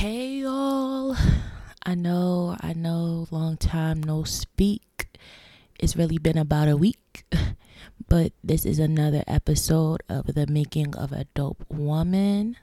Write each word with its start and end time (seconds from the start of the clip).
Hey 0.00 0.36
y'all. 0.36 1.14
I 1.84 1.94
know, 1.94 2.56
I 2.58 2.72
know, 2.72 3.26
long 3.30 3.58
time 3.58 4.02
no 4.02 4.24
speak. 4.24 5.08
It's 5.78 5.94
really 5.94 6.16
been 6.16 6.38
about 6.38 6.68
a 6.68 6.76
week, 6.78 7.26
but 8.08 8.32
this 8.42 8.64
is 8.64 8.78
another 8.78 9.22
episode 9.26 10.02
of 10.08 10.32
the 10.34 10.46
making 10.46 10.96
of 10.96 11.12
a 11.12 11.26
dope 11.34 11.66
woman. 11.68 12.56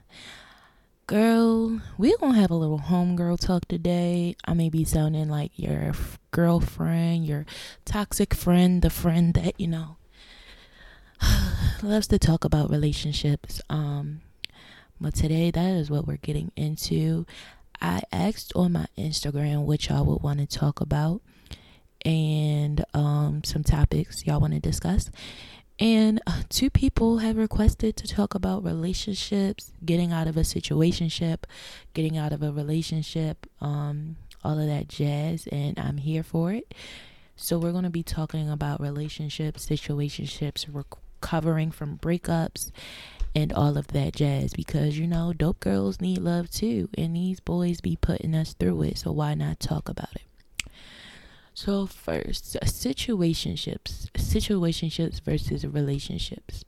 Girl, 1.06 1.80
we're 1.96 2.16
gonna 2.16 2.40
have 2.40 2.50
a 2.50 2.56
little 2.56 2.80
homegirl 2.80 3.38
talk 3.38 3.68
today. 3.68 4.34
I 4.44 4.54
may 4.54 4.68
be 4.68 4.82
sounding 4.82 5.28
like 5.28 5.52
your 5.54 5.92
girlfriend, 6.32 7.24
your 7.24 7.46
toxic 7.84 8.34
friend, 8.34 8.82
the 8.82 8.90
friend 8.90 9.32
that, 9.34 9.60
you 9.60 9.68
know, 9.68 9.96
loves 11.84 12.08
to 12.08 12.18
talk 12.18 12.42
about 12.42 12.68
relationships. 12.68 13.62
Um, 13.70 14.22
but 15.00 15.14
today, 15.14 15.50
that 15.50 15.70
is 15.70 15.90
what 15.90 16.06
we're 16.06 16.16
getting 16.16 16.52
into. 16.56 17.26
I 17.80 18.02
asked 18.10 18.52
on 18.56 18.72
my 18.72 18.86
Instagram 18.96 19.64
what 19.64 19.88
y'all 19.88 20.04
would 20.04 20.22
want 20.22 20.40
to 20.40 20.46
talk 20.46 20.80
about 20.80 21.22
and 22.04 22.84
um, 22.94 23.42
some 23.44 23.62
topics 23.62 24.26
y'all 24.26 24.40
want 24.40 24.54
to 24.54 24.60
discuss. 24.60 25.10
And 25.78 26.20
uh, 26.26 26.42
two 26.48 26.70
people 26.70 27.18
have 27.18 27.36
requested 27.36 27.96
to 27.98 28.08
talk 28.08 28.34
about 28.34 28.64
relationships, 28.64 29.72
getting 29.84 30.12
out 30.12 30.26
of 30.26 30.36
a 30.36 30.40
situationship, 30.40 31.44
getting 31.94 32.16
out 32.16 32.32
of 32.32 32.42
a 32.42 32.50
relationship, 32.50 33.46
um, 33.60 34.16
all 34.42 34.58
of 34.58 34.66
that 34.66 34.88
jazz, 34.88 35.46
and 35.52 35.78
I'm 35.78 35.98
here 35.98 36.24
for 36.24 36.52
it. 36.52 36.74
So 37.36 37.58
we're 37.58 37.70
going 37.70 37.84
to 37.84 37.90
be 37.90 38.02
talking 38.02 38.50
about 38.50 38.80
relationships, 38.80 39.66
situationships, 39.66 40.66
recovering 40.72 41.70
from 41.70 41.98
breakups, 41.98 42.72
and 43.42 43.52
all 43.52 43.78
of 43.78 43.86
that 43.88 44.16
jazz 44.16 44.52
because 44.52 44.98
you 44.98 45.06
know 45.06 45.32
dope 45.32 45.60
girls 45.60 46.00
need 46.00 46.18
love 46.18 46.50
too 46.50 46.88
and 46.98 47.14
these 47.14 47.38
boys 47.38 47.80
be 47.80 47.96
putting 48.00 48.34
us 48.34 48.52
through 48.54 48.82
it 48.82 48.98
so 48.98 49.12
why 49.12 49.32
not 49.34 49.60
talk 49.60 49.88
about 49.88 50.14
it? 50.16 50.68
So 51.54 51.86
first 51.86 52.56
situationships 52.62 54.10
situationships 54.10 55.20
versus 55.20 55.64
relationships. 55.64 56.64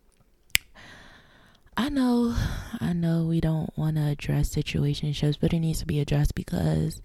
I 1.76 1.88
know 1.88 2.36
i 2.80 2.92
know 2.92 3.24
we 3.24 3.40
don't 3.40 3.76
want 3.76 3.96
to 3.96 4.06
address 4.06 4.54
situationships 4.54 5.38
but 5.40 5.52
it 5.52 5.58
needs 5.60 5.80
to 5.80 5.86
be 5.86 5.98
addressed 5.98 6.34
because 6.34 7.02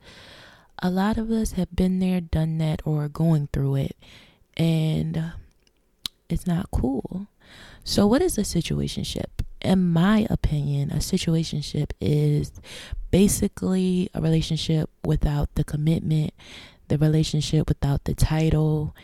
a 0.80 0.90
lot 0.92 1.18
of 1.18 1.32
us 1.32 1.54
have 1.54 1.76
been 1.76 2.00
there 2.00 2.22
done 2.22 2.60
that 2.60 2.82
or 2.86 3.08
going 3.08 3.48
through 3.52 3.76
it 3.76 3.98
and 4.58 5.32
it's 6.30 6.48
not 6.48 6.72
cool. 6.72 7.28
So 7.84 8.08
what 8.08 8.22
is 8.22 8.38
a 8.38 8.42
situationship 8.42 9.35
in 9.66 9.92
my 9.92 10.28
opinion, 10.30 10.92
a 10.92 10.98
situationship 10.98 11.92
is 12.00 12.52
basically 13.12 14.10
a 14.14 14.22
relationship 14.22 14.90
without 15.04 15.54
the 15.56 15.64
commitment, 15.64 16.34
the 16.88 16.98
relationship 16.98 17.68
without 17.68 18.04
the 18.06 18.14
title, 18.14 18.96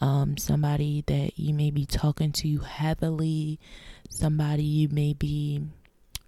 um, 0.00 0.36
somebody 0.36 1.04
that 1.06 1.38
you 1.38 1.54
may 1.54 1.70
be 1.70 1.86
talking 1.86 2.32
to 2.32 2.58
heavily, 2.58 3.58
somebody 4.08 4.62
you 4.62 4.88
may 4.88 5.12
be 5.12 5.62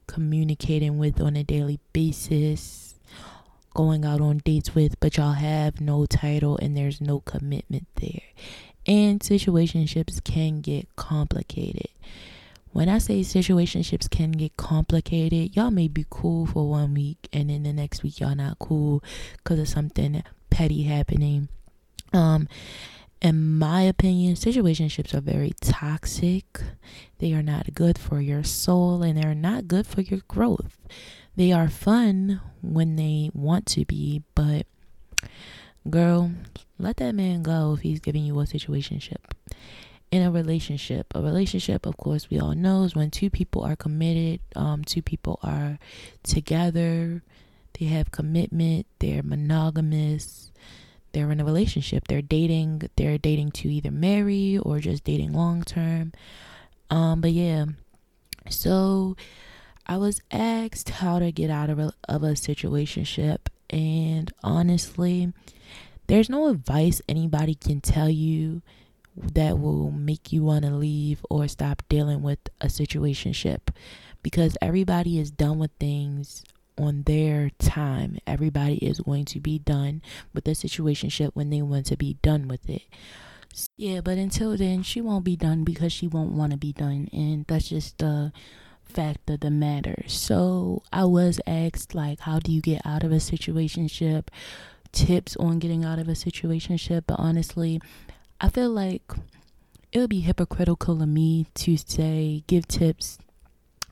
communicating 0.06 0.98
with 0.98 1.20
on 1.20 1.36
a 1.36 1.44
daily 1.44 1.80
basis, 1.92 2.94
going 3.74 4.04
out 4.04 4.20
on 4.20 4.38
dates 4.38 4.74
with, 4.74 4.98
but 5.00 5.16
y'all 5.16 5.32
have 5.32 5.80
no 5.80 6.04
title 6.06 6.58
and 6.58 6.76
there's 6.76 7.00
no 7.00 7.20
commitment 7.20 7.86
there. 7.96 8.22
And 8.86 9.20
situationships 9.20 10.22
can 10.22 10.60
get 10.60 10.94
complicated. 10.96 11.88
When 12.72 12.88
I 12.88 12.98
say 12.98 13.20
situationships 13.20 14.10
can 14.10 14.32
get 14.32 14.56
complicated, 14.56 15.54
y'all 15.54 15.70
may 15.70 15.88
be 15.88 16.06
cool 16.08 16.46
for 16.46 16.68
one 16.68 16.94
week 16.94 17.28
and 17.30 17.50
then 17.50 17.64
the 17.64 17.72
next 17.72 18.02
week 18.02 18.18
y'all 18.18 18.34
not 18.34 18.58
cool 18.58 19.04
because 19.36 19.58
of 19.58 19.68
something 19.68 20.22
petty 20.48 20.84
happening. 20.84 21.48
Um, 22.14 22.48
in 23.20 23.58
my 23.58 23.82
opinion, 23.82 24.36
situationships 24.36 25.12
are 25.12 25.20
very 25.20 25.52
toxic. 25.60 26.62
They 27.18 27.34
are 27.34 27.42
not 27.42 27.74
good 27.74 27.98
for 27.98 28.22
your 28.22 28.42
soul 28.42 29.02
and 29.02 29.18
they're 29.18 29.34
not 29.34 29.68
good 29.68 29.86
for 29.86 30.00
your 30.00 30.20
growth. 30.26 30.78
They 31.36 31.52
are 31.52 31.68
fun 31.68 32.40
when 32.62 32.96
they 32.96 33.30
want 33.34 33.66
to 33.66 33.84
be, 33.84 34.22
but 34.34 34.66
girl, 35.88 36.32
let 36.78 36.96
that 36.96 37.14
man 37.14 37.42
go 37.42 37.74
if 37.74 37.80
he's 37.80 38.00
giving 38.00 38.24
you 38.24 38.40
a 38.40 38.44
situationship 38.44 39.16
in 40.12 40.22
a 40.22 40.30
relationship. 40.30 41.06
A 41.14 41.22
relationship, 41.22 41.86
of 41.86 41.96
course, 41.96 42.28
we 42.28 42.38
all 42.38 42.54
know 42.54 42.84
is 42.84 42.94
when 42.94 43.10
two 43.10 43.30
people 43.30 43.64
are 43.64 43.74
committed, 43.74 44.40
um, 44.54 44.84
two 44.84 45.00
people 45.00 45.40
are 45.42 45.78
together, 46.22 47.22
they 47.80 47.86
have 47.86 48.12
commitment, 48.12 48.86
they're 48.98 49.22
monogamous, 49.22 50.52
they're 51.12 51.32
in 51.32 51.40
a 51.40 51.44
relationship, 51.44 52.06
they're 52.08 52.20
dating, 52.20 52.90
they're 52.96 53.16
dating 53.16 53.52
to 53.52 53.72
either 53.72 53.90
marry 53.90 54.58
or 54.58 54.78
just 54.80 55.02
dating 55.02 55.32
long 55.32 55.62
term. 55.62 56.12
Um, 56.90 57.22
but 57.22 57.32
yeah, 57.32 57.64
so 58.50 59.16
I 59.86 59.96
was 59.96 60.20
asked 60.30 60.90
how 60.90 61.20
to 61.20 61.32
get 61.32 61.48
out 61.48 61.70
of 61.70 61.78
a, 61.78 61.92
of 62.06 62.22
a 62.22 62.32
situationship, 62.32 63.38
and 63.70 64.30
honestly, 64.44 65.32
there's 66.06 66.28
no 66.28 66.48
advice 66.48 67.00
anybody 67.08 67.54
can 67.54 67.80
tell 67.80 68.10
you 68.10 68.60
that 69.16 69.58
will 69.58 69.90
make 69.90 70.32
you 70.32 70.42
want 70.42 70.64
to 70.64 70.70
leave 70.70 71.24
or 71.28 71.48
stop 71.48 71.82
dealing 71.88 72.22
with 72.22 72.38
a 72.60 72.66
situationship 72.66 73.60
because 74.22 74.56
everybody 74.62 75.18
is 75.18 75.30
done 75.30 75.58
with 75.58 75.70
things 75.78 76.44
on 76.78 77.02
their 77.02 77.50
time. 77.58 78.18
Everybody 78.26 78.76
is 78.76 79.00
going 79.00 79.26
to 79.26 79.40
be 79.40 79.58
done 79.58 80.02
with 80.32 80.44
the 80.44 80.52
situationship 80.52 81.30
when 81.34 81.50
they 81.50 81.62
want 81.62 81.86
to 81.86 81.96
be 81.96 82.14
done 82.22 82.48
with 82.48 82.68
it. 82.68 82.82
Yeah, 83.76 84.00
but 84.00 84.16
until 84.16 84.56
then, 84.56 84.82
she 84.82 85.00
won't 85.00 85.24
be 85.24 85.36
done 85.36 85.64
because 85.64 85.92
she 85.92 86.06
won't 86.06 86.32
want 86.32 86.52
to 86.52 86.58
be 86.58 86.72
done, 86.72 87.08
and 87.12 87.44
that's 87.46 87.68
just 87.68 87.98
the 87.98 88.32
fact 88.82 89.28
of 89.28 89.40
the 89.40 89.50
matter. 89.50 90.04
So 90.06 90.82
I 90.90 91.04
was 91.04 91.38
asked 91.46 91.94
like, 91.94 92.20
how 92.20 92.38
do 92.38 92.50
you 92.50 92.62
get 92.62 92.80
out 92.84 93.04
of 93.04 93.12
a 93.12 93.16
situationship? 93.16 94.28
Tips 94.92 95.36
on 95.36 95.58
getting 95.58 95.84
out 95.84 95.98
of 95.98 96.08
a 96.08 96.12
situationship, 96.12 97.04
but 97.06 97.18
honestly, 97.18 97.80
I 98.44 98.48
feel 98.48 98.70
like 98.70 99.02
it 99.92 100.00
would 100.00 100.10
be 100.10 100.20
hypocritical 100.20 101.00
of 101.00 101.08
me 101.08 101.46
to 101.54 101.76
say 101.76 102.42
give 102.48 102.66
tips 102.66 103.18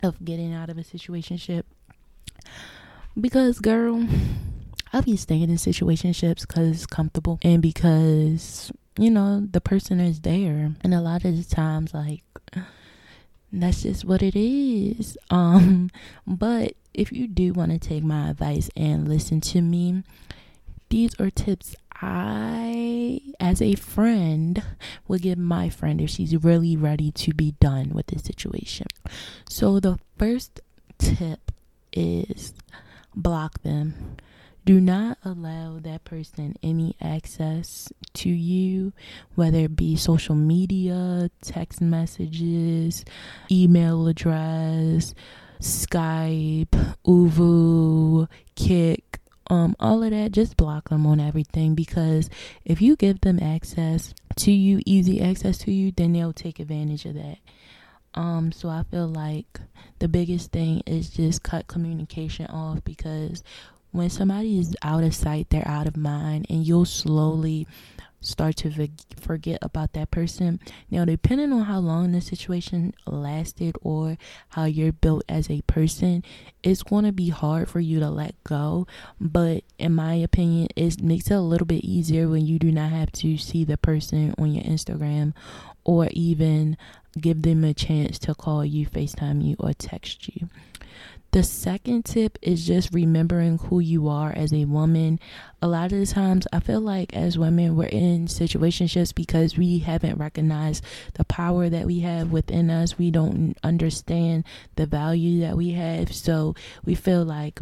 of 0.03 0.25
getting 0.25 0.53
out 0.53 0.69
of 0.69 0.77
a 0.77 0.83
situationship. 0.83 1.63
Because 3.19 3.61
girl 3.61 4.09
I'll 4.93 5.03
be 5.03 5.17
staying 5.17 5.51
in 5.51 5.51
situationships 5.51 6.41
because 6.41 6.69
it's 6.69 6.87
comfortable 6.87 7.39
and 7.43 7.63
because 7.63 8.73
you 8.99 9.09
know 9.09 9.47
the 9.49 9.61
person 9.61 10.01
is 10.01 10.21
there. 10.23 10.73
And 10.81 10.95
a 10.95 11.01
lot 11.01 11.25
of 11.25 11.37
the 11.37 11.45
times 11.45 11.95
like 11.95 12.25
that's 13.53 13.85
just 13.85 14.05
what 14.05 14.21
it 14.21 14.35
is. 14.35 15.17
Um 15.31 15.91
but 16.27 16.75
if 16.93 17.13
you 17.13 17.29
do 17.29 17.53
want 17.53 17.71
to 17.71 17.79
take 17.79 18.03
my 18.03 18.31
advice 18.31 18.69
and 18.77 19.07
listen 19.07 19.41
to 19.41 19.63
me 19.63 20.03
these 20.89 21.13
are 21.21 21.31
tips 21.31 21.77
I, 22.03 23.21
as 23.39 23.61
a 23.61 23.75
friend, 23.75 24.63
would 25.07 25.23
give 25.23 25.39
my 25.39 25.69
friend 25.69 26.01
if 26.01 26.11
she's 26.11 26.37
really 26.43 26.77
ready 26.77 27.11
to 27.13 27.35
be 27.35 27.53
done 27.61 27.91
with 27.91 28.07
the 28.09 28.19
situation. 28.19 28.87
So, 29.49 29.81
the 29.81 29.99
first 30.17 30.61
tip 30.99 31.53
is 31.93 32.55
block 33.15 33.63
them. 33.63 34.17
Do 34.65 34.81
not 34.81 35.19
allow 35.25 35.79
that 35.81 36.05
person 36.05 36.55
any 36.63 36.95
access 37.01 37.93
to 38.15 38.29
you, 38.29 38.93
whether 39.35 39.61
it 39.61 39.77
be 39.77 39.97
social 39.97 40.35
media, 40.35 41.31
text 41.43 41.81
messages, 41.81 43.05
email 43.51 44.07
address, 44.07 45.15
Skype, 45.61 46.97
ooVoo, 47.07 48.29
Kik, 48.55 49.00
um 49.51 49.77
all 49.79 50.03
of 50.03 50.11
that 50.11 50.33
just 50.33 50.57
block 50.57 50.89
them 50.89 51.05
on 51.07 51.21
everything 51.21 51.75
because 51.75 52.31
if 52.65 52.81
you 52.81 52.97
give 52.97 53.21
them 53.21 53.39
access 53.43 54.15
to 54.37 54.51
you 54.51 54.81
easy 54.87 55.21
access 55.21 55.59
to 55.59 55.73
you 55.73 55.93
then 55.93 56.13
they'll 56.13 56.33
take 56.33 56.59
advantage 56.61 57.05
of 57.05 57.15
that. 57.15 57.39
Um 58.15 58.53
so 58.53 58.69
i 58.69 58.83
feel 58.91 59.07
like 59.09 59.61
the 59.99 60.09
biggest 60.09 60.51
thing 60.53 60.83
is 60.87 61.11
just 61.11 61.43
cut 61.43 61.67
communication 61.67 62.47
off 62.47 62.83
because 62.85 63.43
when 63.93 64.09
somebody 64.09 64.59
is 64.59 64.75
out 64.83 65.05
of 65.05 65.15
sight 65.15 65.49
they're 65.51 65.67
out 65.69 65.87
of 65.87 65.97
mind 65.97 66.47
and 66.49 66.67
you'll 66.67 66.85
slowly 66.85 67.67
start 68.21 68.57
to 68.57 68.89
forget 69.19 69.59
about 69.63 69.93
that 69.95 70.11
person. 70.11 70.61
Now, 70.91 71.05
depending 71.05 71.53
on 71.53 71.65
how 71.65 71.79
long 71.79 72.13
the 72.13 72.21
situation 72.21 72.95
lasted 73.07 73.77
or 73.81 74.19
how 74.51 74.65
you're 74.65 74.93
built 74.93 75.25
as 75.29 75.51
a 75.51 75.63
person, 75.63 76.23
it's 76.63 76.83
going 76.83 77.05
to 77.05 77.13
be 77.13 77.31
hard 77.31 77.69
for 77.69 77.81
you 77.81 77.99
to 78.01 78.11
let 78.11 78.35
go. 78.45 78.87
But 79.21 79.65
in 79.79 79.95
my 79.95 80.15
opinion, 80.15 80.69
it 80.77 81.03
makes 81.03 81.31
it 81.31 81.35
a 81.35 81.41
little 81.41 81.67
bit 81.67 81.85
easier 81.85 82.29
when 82.29 82.47
you 82.47 82.59
do 82.59 82.71
not 82.71 82.91
have 82.91 83.13
to 83.13 83.37
see 83.39 83.65
the 83.65 83.79
person 83.79 84.35
on 84.39 84.53
your 84.53 84.65
Instagram 84.65 85.33
or 85.85 86.09
even 86.13 86.77
give 87.19 87.43
them 87.43 87.65
a 87.65 87.75
chance 87.75 88.19
to 88.21 88.35
call 88.35 88.65
you, 88.65 88.87
FaceTime 88.87 89.45
you, 89.45 89.57
or 89.59 89.73
text 89.73 90.29
you. 90.29 90.49
The 91.33 91.45
second 91.45 92.07
tip 92.07 92.39
is 92.43 92.67
just 92.67 92.93
remembering 92.93 93.59
who 93.59 93.79
you 93.79 94.09
are 94.09 94.33
as 94.33 94.53
a 94.53 94.65
woman. 94.65 95.21
A 95.63 95.69
lot 95.69 95.93
of 95.93 96.01
the 96.01 96.07
times, 96.07 96.49
I 96.53 96.59
feel 96.59 96.81
like 96.81 97.15
as 97.15 97.39
women, 97.39 97.77
we're 97.77 97.85
in 97.85 98.27
situationships 98.27 99.15
because 99.15 99.57
we 99.57 99.79
haven't 99.79 100.19
recognized 100.19 100.85
the 101.15 101.25
power 101.25 101.69
that 101.69 101.87
we 101.87 102.01
have 102.01 102.33
within 102.33 102.69
us. 102.69 102.99
We 102.99 103.13
don't 103.13 103.57
understand 103.63 104.45
the 104.75 104.87
value 104.87 105.41
that 105.43 105.57
we 105.57 105.71
have. 105.71 106.13
So 106.13 106.57
we 106.85 106.97
feel 106.97 107.25
like 107.25 107.61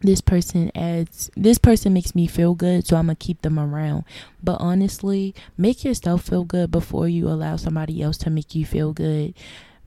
this 0.00 0.20
person 0.20 0.72
adds 0.74 1.30
this 1.36 1.58
person 1.58 1.92
makes 1.92 2.14
me 2.14 2.26
feel 2.26 2.54
good 2.54 2.86
so 2.86 2.96
i'm 2.96 3.04
gonna 3.04 3.14
keep 3.14 3.42
them 3.42 3.58
around 3.58 4.02
but 4.42 4.56
honestly 4.58 5.34
make 5.58 5.84
yourself 5.84 6.22
feel 6.22 6.42
good 6.42 6.70
before 6.70 7.06
you 7.06 7.28
allow 7.28 7.54
somebody 7.54 8.00
else 8.02 8.16
to 8.16 8.30
make 8.30 8.54
you 8.54 8.64
feel 8.64 8.94
good 8.94 9.34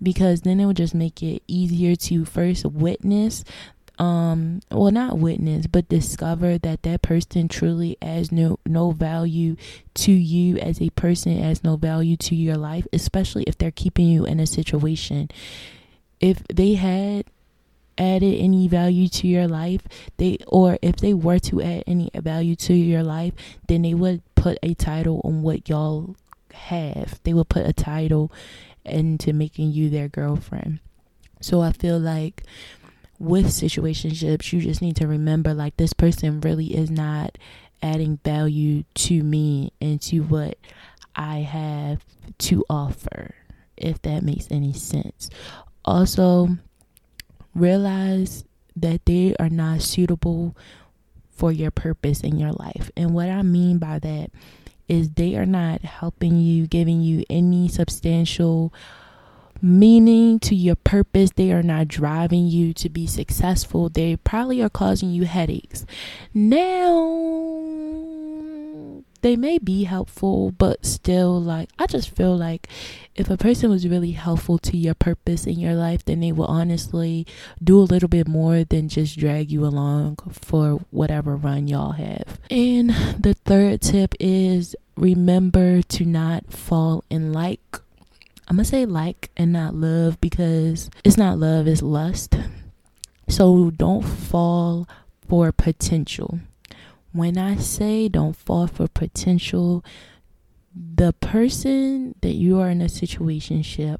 because 0.01 0.41
then 0.41 0.59
it 0.59 0.65
will 0.65 0.73
just 0.73 0.95
make 0.95 1.21
it 1.23 1.41
easier 1.47 1.95
to 1.95 2.25
first 2.25 2.65
witness 2.65 3.43
um 3.99 4.59
well 4.71 4.89
not 4.89 5.19
witness 5.19 5.67
but 5.67 5.87
discover 5.87 6.57
that 6.57 6.81
that 6.81 7.03
person 7.03 7.47
truly 7.47 7.95
has 8.01 8.31
no 8.31 8.57
no 8.65 8.89
value 8.89 9.55
to 9.93 10.11
you 10.11 10.57
as 10.57 10.81
a 10.81 10.89
person 10.91 11.37
has 11.37 11.63
no 11.63 11.75
value 11.75 12.17
to 12.17 12.35
your 12.35 12.55
life 12.55 12.87
especially 12.91 13.43
if 13.43 13.55
they're 13.57 13.71
keeping 13.71 14.07
you 14.07 14.25
in 14.25 14.39
a 14.39 14.47
situation. 14.47 15.29
If 16.19 16.43
they 16.47 16.73
had 16.75 17.25
added 17.97 18.39
any 18.39 18.67
value 18.67 19.07
to 19.07 19.27
your 19.27 19.47
life 19.47 19.83
they 20.17 20.37
or 20.47 20.79
if 20.81 20.95
they 20.95 21.13
were 21.13 21.37
to 21.37 21.61
add 21.61 21.83
any 21.85 22.09
value 22.15 22.55
to 22.55 22.73
your 22.73 23.03
life 23.03 23.33
then 23.67 23.83
they 23.83 23.93
would 23.93 24.21
put 24.33 24.57
a 24.63 24.73
title 24.73 25.21
on 25.23 25.43
what 25.43 25.69
y'all 25.69 26.15
have 26.53 27.19
they 27.23 27.33
will 27.33 27.45
put 27.45 27.65
a 27.65 27.73
title 27.73 28.31
into 28.85 29.33
making 29.33 29.71
you 29.71 29.89
their 29.89 30.07
girlfriend. 30.07 30.79
So 31.41 31.61
I 31.61 31.71
feel 31.71 31.99
like 31.99 32.43
with 33.19 33.47
situationships, 33.47 34.51
you 34.51 34.61
just 34.61 34.81
need 34.81 34.95
to 34.97 35.07
remember 35.07 35.53
like 35.53 35.77
this 35.77 35.93
person 35.93 36.41
really 36.41 36.75
is 36.75 36.89
not 36.89 37.37
adding 37.81 38.19
value 38.23 38.83
to 38.95 39.23
me 39.23 39.71
and 39.81 40.01
to 40.01 40.19
what 40.19 40.57
I 41.15 41.39
have 41.39 42.03
to 42.39 42.65
offer, 42.69 43.35
if 43.77 44.01
that 44.03 44.23
makes 44.23 44.47
any 44.49 44.73
sense. 44.73 45.29
Also, 45.85 46.57
realize 47.53 48.45
that 48.75 49.05
they 49.05 49.35
are 49.39 49.49
not 49.49 49.81
suitable 49.81 50.55
for 51.29 51.51
your 51.51 51.71
purpose 51.71 52.21
in 52.21 52.39
your 52.39 52.51
life. 52.51 52.89
And 52.95 53.13
what 53.13 53.29
I 53.29 53.41
mean 53.41 53.77
by 53.77 53.99
that 53.99 54.31
is 54.87 55.11
they 55.11 55.35
are 55.35 55.45
not 55.45 55.81
helping 55.81 56.39
you, 56.39 56.67
giving 56.67 57.01
you 57.01 57.23
any 57.29 57.67
substantial 57.67 58.73
meaning 59.61 60.39
to 60.39 60.53
your 60.55 60.75
purpose. 60.75 61.31
They 61.31 61.51
are 61.51 61.63
not 61.63 61.87
driving 61.87 62.47
you 62.47 62.73
to 62.73 62.89
be 62.89 63.07
successful. 63.07 63.89
They 63.89 64.15
probably 64.17 64.61
are 64.61 64.69
causing 64.69 65.11
you 65.11 65.23
headaches. 65.23 65.85
Now, 66.33 67.63
they 69.23 69.37
may 69.37 69.57
be 69.57 69.85
helpful, 69.85 70.51
but 70.51 70.85
still, 70.85 71.41
like, 71.41 71.69
I 71.79 71.87
just 71.87 72.09
feel 72.09 72.37
like 72.37 72.67
if 73.15 73.29
a 73.29 73.37
person 73.37 73.69
was 73.69 73.87
really 73.87 74.11
helpful 74.11 74.57
to 74.59 74.77
your 74.77 74.93
purpose 74.93 75.47
in 75.47 75.57
your 75.57 75.75
life, 75.75 76.03
then 76.03 76.19
they 76.19 76.33
will 76.33 76.45
honestly 76.45 77.25
do 77.63 77.79
a 77.79 77.87
little 77.87 78.09
bit 78.09 78.27
more 78.27 78.65
than 78.65 78.89
just 78.89 79.17
drag 79.17 79.49
you 79.49 79.65
along 79.65 80.17
for 80.29 80.81
whatever 80.91 81.37
run 81.37 81.69
y'all 81.69 81.93
have. 81.93 82.37
And 82.51 82.89
the 83.17 83.33
third 83.45 83.81
tip 83.81 84.13
is 84.19 84.75
remember 84.97 85.81
to 85.81 86.05
not 86.05 86.51
fall 86.51 87.03
in 87.09 87.31
like. 87.31 87.61
I'm 88.49 88.57
gonna 88.57 88.65
say 88.65 88.85
like 88.85 89.29
and 89.37 89.53
not 89.53 89.73
love 89.73 90.19
because 90.19 90.89
it's 91.05 91.17
not 91.17 91.39
love, 91.39 91.65
it's 91.65 91.81
lust. 91.81 92.35
So 93.29 93.71
don't 93.71 94.03
fall 94.03 94.85
for 95.29 95.53
potential. 95.53 96.39
When 97.13 97.37
I 97.37 97.57
say 97.57 98.09
don't 98.09 98.35
fall 98.35 98.65
for 98.65 98.87
potential, 98.87 99.85
the 100.75 101.13
person 101.13 102.15
that 102.21 102.33
you 102.33 102.59
are 102.59 102.69
in 102.69 102.81
a 102.81 102.85
situationship 102.85 103.99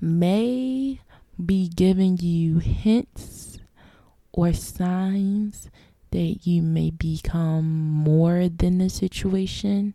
may 0.00 1.00
be 1.44 1.68
giving 1.68 2.16
you 2.18 2.58
hints 2.58 3.58
or 4.32 4.54
signs 4.54 5.68
that 6.10 6.46
you 6.46 6.62
may 6.62 6.90
become 6.90 7.68
more 7.68 8.48
than 8.48 8.78
the 8.78 8.88
situation 8.88 9.94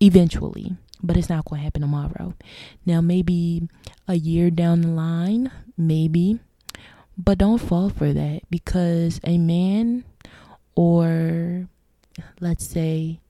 eventually, 0.00 0.76
but 1.02 1.18
it's 1.18 1.28
not 1.28 1.44
going 1.44 1.60
to 1.60 1.64
happen 1.64 1.82
tomorrow. 1.82 2.34
Now, 2.86 3.02
maybe 3.02 3.68
a 4.08 4.14
year 4.14 4.50
down 4.50 4.80
the 4.80 4.88
line, 4.88 5.50
maybe, 5.76 6.40
but 7.18 7.38
don't 7.38 7.58
fall 7.58 7.90
for 7.90 8.12
that 8.14 8.40
because 8.50 9.20
a 9.24 9.36
man 9.36 10.04
or 10.74 11.68
let's 12.40 12.66
say 12.66 13.20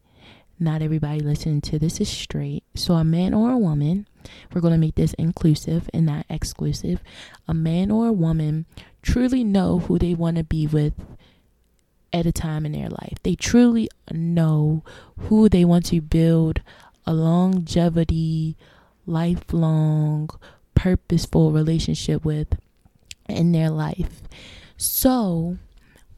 not 0.59 0.83
everybody 0.83 1.21
listening 1.21 1.61
to 1.63 1.79
this 1.79 2.01
is 2.01 2.09
straight. 2.09 2.63
So, 2.75 2.95
a 2.95 3.05
man 3.05 3.35
or 3.35 3.51
a 3.51 3.59
woman, 3.59 4.07
we're 4.53 4.61
going 4.61 4.73
to 4.73 4.79
make 4.79 4.95
this 4.95 5.15
inclusive 5.15 5.91
and 5.93 6.07
not 6.07 6.27
exclusive. 6.31 7.03
A 7.49 7.55
man 7.55 7.91
or 7.91 8.09
a 8.09 8.13
woman 8.13 8.67
truly 9.03 9.45
know 9.45 9.81
who 9.81 9.99
they 9.99 10.15
want 10.15 10.37
to 10.37 10.45
be 10.45 10.67
with 10.67 10.95
at 12.13 12.27
a 12.27 12.33
time 12.33 12.65
in 12.65 12.73
their 12.73 12.89
life. 12.89 13.19
They 13.25 13.35
truly 13.35 13.89
know 14.13 14.85
who 15.19 15.49
they 15.49 15.65
want 15.65 15.87
to 15.87 16.01
build 16.01 16.61
a 17.07 17.13
longevity, 17.13 18.57
lifelong, 19.07 20.31
purposeful 20.75 21.51
relationship 21.51 22.25
with 22.25 22.57
in 23.29 23.53
their 23.53 23.71
life. 23.71 24.23
So, 24.77 25.59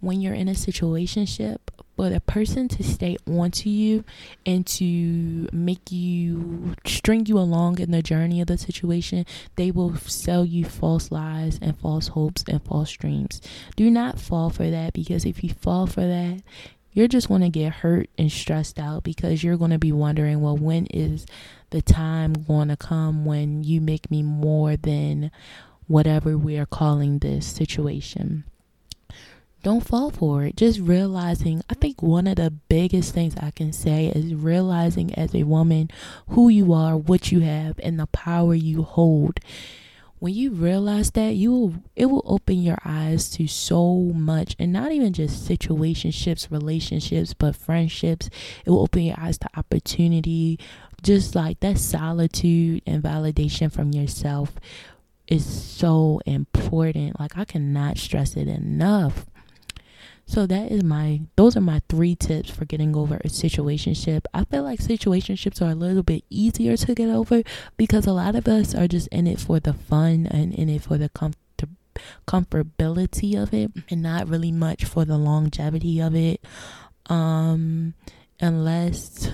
when 0.00 0.20
you're 0.20 0.34
in 0.34 0.48
a 0.48 0.52
situationship, 0.52 1.58
but 1.96 2.12
a 2.12 2.20
person 2.20 2.68
to 2.68 2.82
stay 2.82 3.16
onto 3.26 3.70
you 3.70 4.04
and 4.44 4.66
to 4.66 5.48
make 5.52 5.90
you 5.90 6.74
string 6.86 7.26
you 7.26 7.38
along 7.38 7.80
in 7.80 7.90
the 7.90 8.02
journey 8.02 8.40
of 8.40 8.46
the 8.46 8.58
situation, 8.58 9.24
they 9.56 9.70
will 9.70 9.96
sell 9.96 10.44
you 10.44 10.64
false 10.64 11.10
lies 11.10 11.58
and 11.62 11.78
false 11.78 12.08
hopes 12.08 12.44
and 12.48 12.62
false 12.62 12.92
dreams. 12.92 13.40
Do 13.76 13.90
not 13.90 14.20
fall 14.20 14.50
for 14.50 14.70
that 14.70 14.92
because 14.92 15.24
if 15.24 15.42
you 15.42 15.50
fall 15.50 15.86
for 15.86 16.06
that, 16.06 16.42
you're 16.92 17.08
just 17.08 17.28
going 17.28 17.42
to 17.42 17.50
get 17.50 17.72
hurt 17.72 18.08
and 18.16 18.32
stressed 18.32 18.78
out 18.78 19.02
because 19.02 19.44
you're 19.44 19.58
going 19.58 19.70
to 19.70 19.78
be 19.78 19.92
wondering, 19.92 20.40
well, 20.40 20.56
when 20.56 20.86
is 20.86 21.26
the 21.68 21.82
time 21.82 22.32
going 22.32 22.68
to 22.68 22.76
come 22.76 23.26
when 23.26 23.62
you 23.64 23.82
make 23.82 24.10
me 24.10 24.22
more 24.22 24.76
than 24.76 25.30
whatever 25.88 26.38
we 26.38 26.56
are 26.56 26.64
calling 26.64 27.18
this 27.18 27.46
situation? 27.46 28.44
Don't 29.66 29.84
fall 29.84 30.10
for 30.10 30.44
it. 30.44 30.56
Just 30.56 30.78
realizing, 30.78 31.60
I 31.68 31.74
think 31.74 32.00
one 32.00 32.28
of 32.28 32.36
the 32.36 32.52
biggest 32.52 33.12
things 33.12 33.34
I 33.36 33.50
can 33.50 33.72
say 33.72 34.06
is 34.14 34.32
realizing 34.32 35.12
as 35.16 35.34
a 35.34 35.42
woman 35.42 35.90
who 36.28 36.48
you 36.48 36.72
are, 36.72 36.96
what 36.96 37.32
you 37.32 37.40
have, 37.40 37.80
and 37.82 37.98
the 37.98 38.06
power 38.06 38.54
you 38.54 38.84
hold. 38.84 39.40
When 40.20 40.34
you 40.34 40.52
realize 40.52 41.10
that, 41.10 41.34
you 41.34 41.50
will 41.50 41.74
it 41.96 42.06
will 42.06 42.22
open 42.26 42.62
your 42.62 42.78
eyes 42.84 43.28
to 43.30 43.48
so 43.48 44.12
much 44.14 44.54
and 44.60 44.72
not 44.72 44.92
even 44.92 45.12
just 45.12 45.48
situationships, 45.48 46.48
relationships, 46.48 47.34
but 47.34 47.56
friendships. 47.56 48.30
It 48.64 48.70
will 48.70 48.82
open 48.82 49.02
your 49.02 49.18
eyes 49.18 49.36
to 49.38 49.48
opportunity, 49.56 50.60
just 51.02 51.34
like 51.34 51.58
that 51.58 51.78
solitude 51.78 52.82
and 52.86 53.02
validation 53.02 53.72
from 53.72 53.90
yourself 53.90 54.52
is 55.26 55.44
so 55.44 56.20
important. 56.24 57.18
Like 57.18 57.36
I 57.36 57.44
cannot 57.44 57.98
stress 57.98 58.36
it 58.36 58.46
enough. 58.46 59.26
So 60.28 60.44
that 60.46 60.72
is 60.72 60.82
my 60.82 61.20
those 61.36 61.56
are 61.56 61.60
my 61.60 61.82
three 61.88 62.16
tips 62.16 62.50
for 62.50 62.64
getting 62.64 62.96
over 62.96 63.16
a 63.16 63.28
situationship. 63.28 64.24
I 64.34 64.44
feel 64.44 64.64
like 64.64 64.80
situationships 64.80 65.62
are 65.62 65.70
a 65.70 65.74
little 65.76 66.02
bit 66.02 66.24
easier 66.28 66.76
to 66.76 66.94
get 66.94 67.08
over 67.08 67.42
because 67.76 68.06
a 68.06 68.12
lot 68.12 68.34
of 68.34 68.48
us 68.48 68.74
are 68.74 68.88
just 68.88 69.06
in 69.08 69.28
it 69.28 69.38
for 69.38 69.60
the 69.60 69.72
fun 69.72 70.26
and 70.26 70.52
in 70.52 70.68
it 70.68 70.82
for 70.82 70.98
the 70.98 71.08
comfort 71.08 71.38
comfortability 72.26 73.40
of 73.40 73.54
it 73.54 73.70
and 73.88 74.02
not 74.02 74.28
really 74.28 74.52
much 74.52 74.84
for 74.84 75.04
the 75.04 75.16
longevity 75.16 76.00
of 76.00 76.14
it. 76.14 76.44
Um 77.06 77.94
unless 78.40 79.30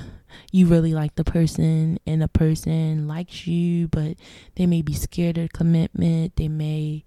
you 0.53 0.67
really 0.67 0.95
like 0.95 1.15
the 1.17 1.25
person 1.25 1.99
and 2.07 2.23
the 2.23 2.29
person 2.29 3.09
likes 3.09 3.47
you 3.47 3.89
but 3.89 4.17
they 4.57 4.67
may 4.67 4.83
be 4.83 4.93
scared 4.93 5.39
of 5.39 5.53
commitment. 5.53 6.37
They 6.37 6.49
may 6.49 7.03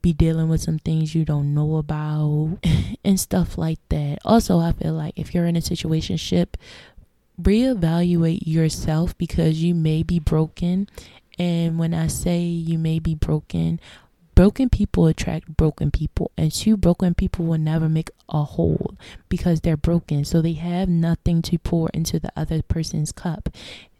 be 0.00 0.12
dealing 0.12 0.48
with 0.48 0.60
some 0.60 0.78
things 0.78 1.14
you 1.14 1.24
don't 1.24 1.54
know 1.54 1.76
about 1.76 2.58
and 3.04 3.18
stuff 3.18 3.58
like 3.58 3.80
that. 3.88 4.18
Also, 4.24 4.58
I 4.58 4.72
feel 4.72 4.94
like 4.94 5.14
if 5.16 5.34
you're 5.34 5.46
in 5.46 5.56
a 5.56 5.62
situation 5.62 6.16
ship, 6.16 6.56
reevaluate 7.40 8.46
yourself 8.46 9.16
because 9.18 9.62
you 9.62 9.74
may 9.74 10.02
be 10.02 10.18
broken. 10.18 10.88
And 11.38 11.78
when 11.78 11.94
I 11.94 12.08
say 12.08 12.40
you 12.40 12.78
may 12.78 12.98
be 12.98 13.14
broken, 13.14 13.80
broken 14.34 14.68
people 14.68 15.06
attract 15.06 15.56
broken 15.56 15.90
people, 15.90 16.30
and 16.36 16.52
two 16.52 16.76
broken 16.76 17.14
people 17.14 17.44
will 17.44 17.58
never 17.58 17.88
make 17.88 18.10
a 18.28 18.44
whole 18.44 18.94
because 19.28 19.60
they're 19.60 19.76
broken. 19.76 20.24
So 20.24 20.40
they 20.40 20.52
have 20.54 20.88
nothing 20.88 21.42
to 21.42 21.58
pour 21.58 21.90
into 21.90 22.20
the 22.20 22.32
other 22.36 22.62
person's 22.62 23.12
cup, 23.12 23.48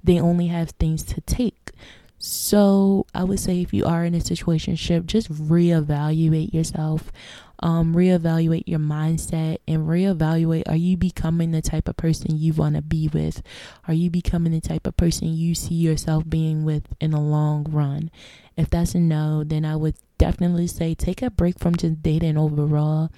they 0.03 0.21
only 0.21 0.47
have 0.49 0.71
things 0.71 1.03
to 1.05 1.21
take. 1.23 1.73
So 2.19 3.07
I 3.15 3.25
would 3.25 3.41
say 3.41 3.61
if 3.61 3.73
you 3.73 3.85
are 3.85 4.05
in 4.05 4.15
a 4.15 4.21
situation, 4.21 4.77
ship, 4.77 5.07
just 5.07 5.33
reevaluate 5.33 6.53
yourself 6.53 7.13
um, 7.61 7.95
reevaluate 7.95 8.65
your 8.67 8.79
mindset 8.79 9.59
and 9.67 9.89
reevaluate 9.89 10.69
are 10.69 10.77
you 10.77 10.97
becoming 10.97 11.51
the 11.51 11.63
type 11.63 11.89
of 11.89 11.97
person 11.97 12.37
you 12.37 12.53
want 12.53 12.77
to 12.77 12.83
be 12.83 13.09
with? 13.09 13.43
Are 13.89 13.95
you 13.95 14.11
becoming 14.11 14.53
the 14.53 14.61
type 14.61 14.87
of 14.87 14.97
person 14.97 15.29
you 15.29 15.55
see 15.55 15.75
yourself 15.75 16.29
being 16.29 16.65
with 16.65 16.85
in 17.01 17.11
the 17.11 17.21
long 17.21 17.65
run? 17.65 18.11
If 18.57 18.71
that's 18.71 18.95
a 18.95 19.01
no, 19.01 19.43
then 19.45 19.65
I 19.65 19.75
would 19.75 19.97
definitely 20.19 20.69
say 20.69 20.95
take 20.95 21.21
a 21.23 21.31
break 21.31 21.59
from 21.59 21.75
just 21.75 22.03
dating 22.03 22.39
overall. 22.39 23.11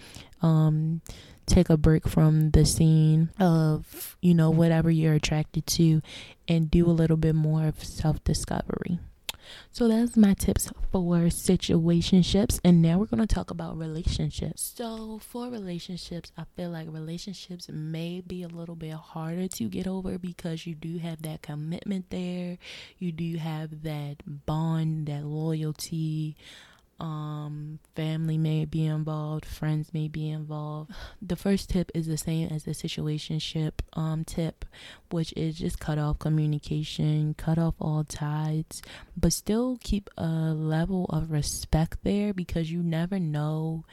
Um, 0.42 1.02
take 1.46 1.70
a 1.70 1.76
break 1.76 2.08
from 2.08 2.50
the 2.50 2.64
scene 2.64 3.30
of, 3.38 4.16
you 4.20 4.34
know, 4.34 4.50
whatever 4.50 4.90
you're 4.90 5.14
attracted 5.14 5.66
to 5.66 6.00
and 6.48 6.70
do 6.70 6.86
a 6.86 6.92
little 6.92 7.16
bit 7.16 7.34
more 7.34 7.66
of 7.66 7.82
self 7.82 8.22
discovery. 8.24 8.98
So 9.72 9.88
that's 9.88 10.16
my 10.16 10.34
tips 10.34 10.70
for 10.92 11.16
situationships. 11.28 12.60
And 12.64 12.82
now 12.82 12.98
we're 12.98 13.06
going 13.06 13.26
to 13.26 13.32
talk 13.32 13.50
about 13.50 13.78
relationships. 13.78 14.72
So 14.76 15.18
for 15.18 15.48
relationships, 15.48 16.32
I 16.36 16.44
feel 16.56 16.70
like 16.70 16.88
relationships 16.90 17.68
may 17.68 18.20
be 18.20 18.42
a 18.42 18.48
little 18.48 18.76
bit 18.76 18.94
harder 18.94 19.48
to 19.48 19.64
get 19.68 19.86
over 19.86 20.18
because 20.18 20.66
you 20.66 20.74
do 20.74 20.98
have 20.98 21.22
that 21.22 21.42
commitment 21.42 22.10
there. 22.10 22.58
You 22.98 23.12
do 23.12 23.36
have 23.36 23.82
that 23.82 24.16
bond, 24.26 25.06
that 25.06 25.24
loyalty 25.24 26.36
um, 27.00 27.78
family 27.96 28.38
may 28.38 28.64
be 28.64 28.86
involved, 28.86 29.44
friends 29.44 29.92
may 29.92 30.06
be 30.06 30.28
involved. 30.28 30.92
The 31.20 31.36
first 31.36 31.70
tip 31.70 31.90
is 31.94 32.06
the 32.06 32.16
same 32.16 32.48
as 32.48 32.64
the 32.64 32.72
situationship 32.72 33.72
um, 33.94 34.24
tip, 34.24 34.64
which 35.10 35.32
is 35.36 35.58
just 35.58 35.80
cut 35.80 35.98
off 35.98 36.18
communication, 36.18 37.34
cut 37.34 37.58
off 37.58 37.74
all 37.80 38.04
ties, 38.04 38.82
but 39.16 39.32
still 39.32 39.78
keep 39.82 40.10
a 40.16 40.52
level 40.54 41.06
of 41.06 41.30
respect 41.30 41.98
there 42.04 42.32
because 42.32 42.70
you 42.70 42.82
never 42.82 43.18
know 43.18 43.84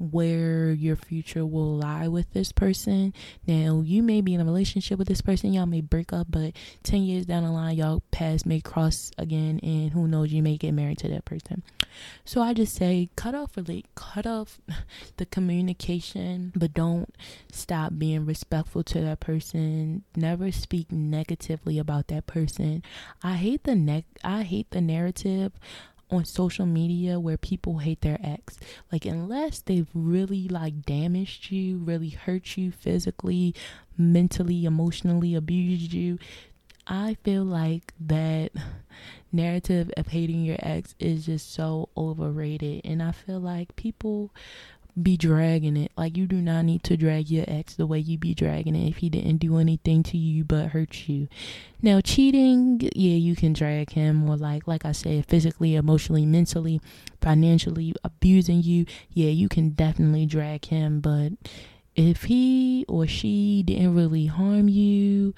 where 0.00 0.70
your 0.72 0.96
future 0.96 1.44
will 1.44 1.76
lie 1.76 2.08
with 2.08 2.32
this 2.32 2.52
person. 2.52 3.12
Now, 3.46 3.82
you 3.84 4.02
may 4.02 4.22
be 4.22 4.34
in 4.34 4.40
a 4.40 4.44
relationship 4.44 4.98
with 4.98 5.08
this 5.08 5.20
person, 5.20 5.52
y'all 5.52 5.66
may 5.66 5.82
break 5.82 6.12
up, 6.12 6.28
but 6.30 6.54
10 6.84 7.02
years 7.02 7.26
down 7.26 7.44
the 7.44 7.50
line, 7.50 7.76
y'all 7.76 8.02
paths 8.10 8.46
may 8.46 8.60
cross 8.60 9.12
again, 9.18 9.60
and 9.62 9.92
who 9.92 10.08
knows, 10.08 10.32
you 10.32 10.42
may 10.42 10.56
get 10.56 10.72
married 10.72 10.98
to 10.98 11.08
that 11.08 11.26
person. 11.26 11.62
So 12.24 12.40
I 12.40 12.54
just 12.54 12.74
say 12.74 13.10
cut 13.16 13.34
off 13.34 13.56
really 13.56 13.84
cut 13.94 14.26
off 14.26 14.60
the 15.16 15.26
communication, 15.26 16.52
but 16.54 16.72
don't 16.72 17.14
stop 17.52 17.92
being 17.98 18.24
respectful 18.24 18.82
to 18.84 19.00
that 19.00 19.20
person. 19.20 20.04
Never 20.16 20.52
speak 20.52 20.90
negatively 20.92 21.78
about 21.78 22.08
that 22.08 22.26
person. 22.26 22.82
I 23.22 23.34
hate 23.34 23.64
the 23.64 23.74
neck 23.74 24.04
I 24.24 24.42
hate 24.42 24.70
the 24.70 24.80
narrative 24.80 25.52
on 26.10 26.24
social 26.24 26.66
media 26.66 27.18
where 27.20 27.36
people 27.36 27.78
hate 27.78 28.00
their 28.00 28.18
ex. 28.22 28.58
Like 28.90 29.04
unless 29.04 29.60
they've 29.60 29.88
really 29.94 30.48
like 30.48 30.82
damaged 30.84 31.50
you, 31.50 31.78
really 31.78 32.10
hurt 32.10 32.56
you 32.56 32.72
physically, 32.72 33.54
mentally, 33.96 34.64
emotionally, 34.64 35.34
abused 35.34 35.92
you, 35.92 36.18
I 36.86 37.16
feel 37.22 37.44
like 37.44 37.92
that 38.00 38.50
narrative 39.32 39.92
of 39.96 40.08
hating 40.08 40.44
your 40.44 40.56
ex 40.58 40.94
is 40.98 41.26
just 41.26 41.52
so 41.52 41.88
overrated 41.96 42.80
and 42.84 43.02
I 43.02 43.12
feel 43.12 43.38
like 43.38 43.76
people 43.76 44.34
be 45.00 45.16
dragging 45.16 45.76
it. 45.76 45.92
Like 45.96 46.16
you 46.16 46.26
do 46.26 46.36
not 46.36 46.62
need 46.62 46.82
to 46.84 46.96
drag 46.96 47.30
your 47.30 47.44
ex 47.48 47.74
the 47.74 47.86
way 47.86 47.98
you 47.98 48.18
be 48.18 48.34
dragging 48.34 48.74
it 48.74 48.88
if 48.88 48.98
he 48.98 49.10
didn't 49.10 49.38
do 49.38 49.58
anything 49.58 50.02
to 50.04 50.16
you 50.16 50.44
but 50.44 50.68
hurt 50.68 51.08
you. 51.08 51.28
Now 51.82 52.00
cheating, 52.00 52.80
yeah, 52.94 53.16
you 53.16 53.36
can 53.36 53.52
drag 53.52 53.90
him 53.90 54.28
or 54.28 54.36
like 54.36 54.66
like 54.66 54.84
I 54.84 54.92
said, 54.92 55.26
physically, 55.26 55.74
emotionally, 55.74 56.26
mentally, 56.26 56.80
financially 57.20 57.94
abusing 58.04 58.62
you, 58.62 58.86
yeah, 59.12 59.30
you 59.30 59.48
can 59.48 59.70
definitely 59.70 60.26
drag 60.26 60.66
him, 60.66 61.00
but 61.00 61.32
if 61.96 62.24
he 62.24 62.84
or 62.88 63.06
she 63.06 63.62
didn't 63.62 63.94
really 63.94 64.26
harm 64.26 64.68
you 64.68 65.34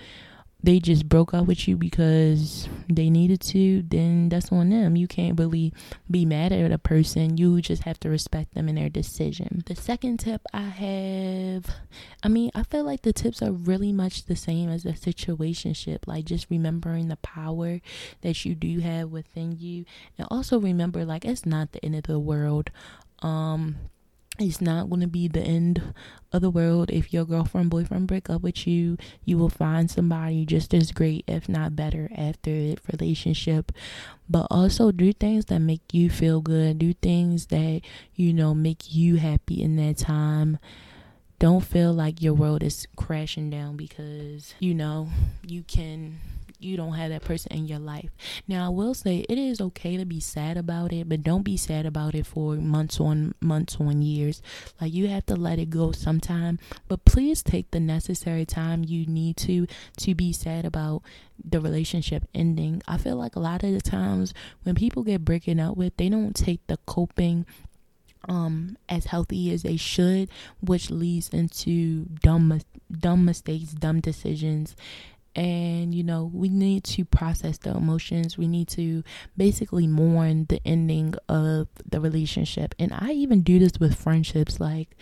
they 0.62 0.78
just 0.78 1.09
broke 1.09 1.35
up 1.35 1.47
with 1.47 1.66
you 1.66 1.76
because 1.76 2.69
they 2.88 3.11
needed 3.11 3.40
to, 3.40 3.83
then 3.83 4.28
that's 4.28 4.52
on 4.52 4.71
them. 4.71 4.95
You 4.95 5.09
can't 5.09 5.38
really 5.38 5.73
be 6.11 6.25
mad 6.25 6.52
at 6.52 6.71
a 6.71 6.78
person. 6.78 7.37
You 7.37 7.61
just 7.61 7.83
have 7.83 7.99
to 8.00 8.09
respect 8.09 8.54
them 8.54 8.69
and 8.69 8.78
their 8.78 8.88
decision. 8.88 9.64
The 9.66 9.75
second 9.75 10.19
tip 10.19 10.42
I 10.52 10.62
have, 10.62 11.66
I 12.23 12.28
mean, 12.28 12.50
I 12.54 12.62
feel 12.62 12.85
like 12.85 13.02
the 13.02 13.12
tips 13.12 13.42
are 13.42 13.52
really 13.52 13.92
much 13.92 14.26
the 14.26 14.37
same 14.37 14.69
as 14.69 14.85
a 14.85 14.92
situationship. 14.92 16.07
Like 16.07 16.26
just 16.26 16.47
remembering 16.49 17.09
the 17.09 17.16
power 17.16 17.81
that 18.21 18.45
you 18.45 18.54
do 18.54 18.81
have 18.81 19.11
within 19.11 19.57
you, 19.59 19.85
and 20.16 20.28
also 20.31 20.61
remember, 20.61 21.04
like 21.04 21.25
it's 21.25 21.45
not 21.45 21.73
the 21.73 21.85
end 21.85 21.97
of 21.97 22.04
the 22.04 22.21
world. 22.21 22.71
Um, 23.21 23.76
it's 24.39 24.61
not 24.61 24.89
going 24.89 25.03
to 25.03 25.07
be 25.07 25.29
the 25.29 25.43
end 25.43 25.83
of 26.33 26.41
the 26.41 26.51
world. 26.51 26.91
If 26.91 27.12
your 27.12 27.25
girlfriend 27.25 27.71
boyfriend 27.71 28.07
break 28.07 28.31
up 28.31 28.43
with 28.43 28.67
you 28.67 28.97
you 29.25 29.39
will 29.39 29.49
find 29.49 29.91
somebody 29.91 30.47
just 30.47 30.73
as 30.75 30.93
great 30.93 31.25
if 31.27 31.49
not 31.49 31.77
better 31.77 32.09
after 32.17 32.51
the 32.51 32.79
relationship. 32.93 33.73
But 34.29 34.47
also 34.51 34.91
do 34.93 35.12
things 35.12 35.47
that 35.47 35.61
make 35.61 35.83
you 35.93 36.09
feel 36.09 36.41
good. 36.41 36.79
Do 36.79 36.95
things 36.95 37.47
that 37.47 37.83
you 38.15 38.33
know 38.33 38.55
make 38.55 38.95
you 38.95 39.17
happy 39.17 39.62
in 39.62 39.77
that 39.77 39.99
time. 39.99 40.59
Don't 41.39 41.65
feel 41.65 41.93
like 41.93 42.23
your 42.23 42.35
world 42.35 42.62
is 42.62 42.87
crashing 42.97 43.51
down 43.51 43.77
because 43.77 44.55
you 44.61 44.75
know 44.75 45.09
you 45.45 45.65
can 45.65 46.21
you 46.64 46.76
don't 46.76 46.95
have 46.95 47.11
that 47.11 47.23
person 47.23 47.52
in 47.52 47.66
your 47.66 47.78
life. 47.78 48.11
Now, 48.47 48.66
I 48.66 48.69
will 48.69 48.95
say 48.95 49.25
it 49.28 49.38
is 49.38 49.61
okay 49.61 49.97
to 49.97 50.04
be 50.04 50.21
sad 50.21 50.57
about 50.57 50.92
it, 50.92 51.09
but 51.09 51.23
don't 51.23 51.42
be 51.42 51.57
sad 51.57 51.87
about 51.87 52.14
it 52.14 52.26
for 52.26 52.54
months 52.54 53.00
on 53.00 53.35
months 53.40 53.76
on 53.81 54.02
years. 54.02 54.42
Like 54.81 54.92
you 54.92 55.09
have 55.09 55.26
to 55.26 55.37
let 55.37 55.59
it 55.59 55.71
go 55.71 55.92
sometime, 55.92 56.59
but 56.88 57.04
please 57.04 57.42
take 57.42 57.71
the 57.71 57.81
necessary 57.81 58.45
time 58.47 58.85
you 58.85 59.07
need 59.07 59.37
to 59.38 59.66
to 59.99 60.14
be 60.14 60.33
sad 60.33 60.64
about 60.64 61.02
the 61.42 61.61
relationship 61.61 62.25
ending. 62.35 62.83
I 62.87 62.99
feel 62.99 63.16
like 63.16 63.37
a 63.37 63.40
lot 63.40 63.62
of 63.64 63.73
the 63.73 63.81
times 63.81 64.35
when 64.62 64.75
people 64.75 65.02
get 65.02 65.25
breaking 65.25 65.61
up 65.61 65.76
with, 65.76 65.97
they 65.97 66.09
don't 66.09 66.35
take 66.35 66.66
the 66.66 66.78
coping 66.87 67.47
um 68.28 68.76
as 68.88 69.07
healthy 69.07 69.52
as 69.52 69.62
they 69.62 69.76
should 69.76 70.28
which 70.61 70.90
leads 70.90 71.28
into 71.31 72.04
dumb 72.23 72.61
dumb 72.90 73.25
mistakes 73.25 73.73
dumb 73.73 74.00
decisions 74.00 74.76
and 75.35 75.95
you 75.95 76.03
know 76.03 76.31
we 76.33 76.49
need 76.49 76.85
to 76.85 77.05
process 77.05 77.59
the 77.59 77.71
emotions. 77.71 78.37
We 78.39 78.49
need 78.49 78.69
to 78.69 79.03
basically 79.37 79.87
mourn 79.87 80.47
the 80.49 80.61
ending 80.67 81.15
of 81.29 81.69
the 81.89 82.01
relationship. 82.01 82.75
And 82.79 82.93
i 82.95 83.11
even 83.11 83.43
do 83.43 83.59
this 83.59 83.73
with 83.79 83.99
friendships 83.99 84.61
like 84.61 84.97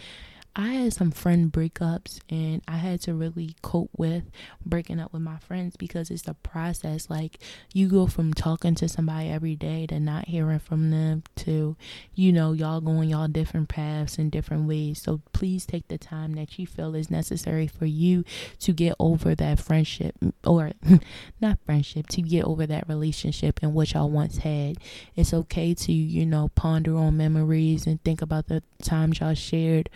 I 0.57 0.69
had 0.69 0.93
some 0.93 1.13
friend 1.13 1.53
breakups 1.53 2.19
and 2.29 2.61
I 2.67 2.79
had 2.79 3.01
to 3.03 3.15
really 3.15 3.55
cope 3.63 3.91
with 3.97 4.25
breaking 4.65 4.99
up 4.99 5.13
with 5.13 5.23
my 5.23 5.39
friends 5.39 5.77
because 5.77 6.11
it's 6.11 6.27
a 6.27 6.35
process. 6.35 7.09
Like 7.09 7.39
you 7.73 7.89
go 7.89 8.09
from 8.09 8.35
talking 8.35 8.75
to 8.77 8.89
somebody 8.89 9.29
every 9.29 9.55
day 9.55 9.87
to 9.87 10.01
not 10.01 10.27
hearing 10.27 10.59
from 10.59 10.91
them 10.91 11.23
to, 11.37 11.77
you 12.15 12.33
know, 12.33 12.53
y'all 12.53 12.81
going 12.81 13.11
y'all 13.11 13.29
different 13.29 13.69
paths 13.69 14.19
in 14.19 14.29
different 14.29 14.67
ways. 14.67 15.01
So 15.01 15.21
please 15.33 15.65
take 15.67 15.87
the 15.87 15.99
time 15.99 16.35
that 16.35 16.59
you 16.59 16.67
feel 16.67 16.97
is 16.97 17.11
necessary 17.11 17.69
for 17.69 17.87
you 17.87 18.25
to 18.59 18.73
get 18.73 18.97
over 18.99 19.37
that 19.37 19.61
friendship 19.61 20.17
or 20.45 20.73
not 21.41 21.59
friendship, 21.65 22.09
to 22.09 22.23
get 22.23 22.45
over 22.45 22.67
that 22.67 22.89
relationship 22.89 23.61
and 23.63 23.73
what 23.73 23.93
y'all 23.93 24.11
once 24.11 24.39
had. 24.39 24.79
It's 25.15 25.33
okay 25.33 25.75
to, 25.75 25.93
you 25.93 26.27
know, 26.27 26.51
ponder 26.57 26.97
on 26.97 27.17
memories 27.17 27.87
and 27.87 28.03
think 28.03 28.21
about 28.21 28.49
the 28.49 28.65
times 28.83 29.21
y'all 29.21 29.35
shared 29.35 29.89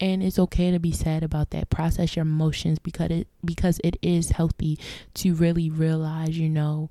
and 0.00 0.22
it's 0.22 0.38
okay 0.38 0.70
to 0.70 0.78
be 0.78 0.92
sad 0.92 1.22
about 1.22 1.50
that. 1.50 1.70
Process 1.70 2.16
your 2.16 2.24
emotions 2.24 2.78
because 2.78 3.10
it 3.10 3.28
because 3.44 3.80
it 3.82 3.96
is 4.02 4.30
healthy 4.30 4.78
to 5.14 5.34
really 5.34 5.70
realize 5.70 6.38
you 6.38 6.48
know 6.48 6.90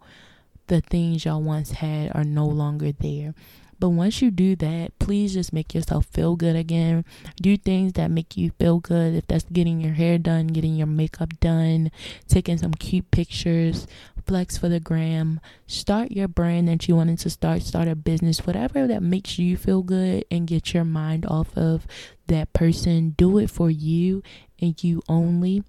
the 0.68 0.82
things 0.82 1.26
y'all 1.26 1.42
once 1.42 1.72
had 1.72 2.12
are 2.16 2.24
no 2.24 2.46
longer 2.46 2.92
there 2.92 3.36
but 3.80 3.90
once 3.90 4.22
you 4.22 4.32
do 4.32 4.56
that, 4.58 4.98
please 5.00 5.34
just 5.34 5.54
make 5.54 5.74
yourself 5.74 6.06
feel 6.08 6.36
good 6.36 6.56
again. 6.56 7.06
Do 7.42 7.58
things 7.58 7.94
that 7.94 8.12
make 8.12 8.38
you 8.38 8.52
feel 8.52 8.80
good. 8.80 9.16
If 9.16 9.28
that's 9.28 9.46
getting 9.46 9.82
your 9.82 9.94
hair 9.94 10.18
done, 10.18 10.48
getting 10.48 10.76
your 10.76 10.88
makeup 10.88 11.40
done, 11.40 11.92
taking 12.28 12.58
some 12.58 12.74
cute 12.74 13.12
pictures, 13.12 13.88
flex 14.26 14.58
for 14.58 14.70
the 14.70 14.80
gram, 14.80 15.40
start 15.68 16.12
your 16.12 16.28
brand 16.28 16.68
that 16.68 16.88
you 16.88 16.96
wanted 16.96 17.20
to 17.20 17.30
start, 17.30 17.62
start 17.62 17.88
a 17.88 17.96
business, 17.96 18.46
whatever 18.46 18.88
that 18.88 19.04
makes 19.04 19.38
you 19.38 19.58
feel 19.58 19.84
good 19.84 20.26
and 20.32 20.48
get 20.48 20.74
your 20.74 20.86
mind 20.86 21.26
off 21.26 21.56
of 21.58 21.86
that 22.28 22.52
person. 22.54 23.12
Do 23.18 23.38
it 23.38 23.50
for 23.50 23.70
you 23.70 24.24
and 24.60 24.82
you 24.84 25.02
only. 25.08 25.64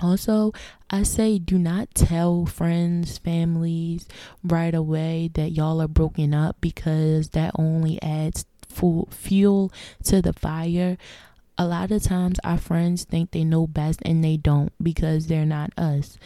Also, 0.00 0.52
I 0.90 1.02
say 1.02 1.38
do 1.38 1.58
not 1.58 1.94
tell 1.94 2.46
friends, 2.46 3.18
families 3.18 4.06
right 4.44 4.74
away 4.74 5.30
that 5.34 5.50
y'all 5.50 5.82
are 5.82 5.88
broken 5.88 6.32
up 6.32 6.56
because 6.60 7.30
that 7.30 7.52
only 7.58 8.00
adds 8.02 8.46
fuel 9.10 9.72
to 10.04 10.22
the 10.22 10.32
fire. 10.32 10.96
A 11.56 11.66
lot 11.66 11.90
of 11.90 12.02
times 12.04 12.38
our 12.44 12.58
friends 12.58 13.02
think 13.04 13.32
they 13.32 13.42
know 13.42 13.66
best 13.66 14.00
and 14.04 14.22
they 14.22 14.36
don't 14.36 14.72
because 14.80 15.26
they're 15.26 15.44
not 15.44 15.72
us. 15.76 16.16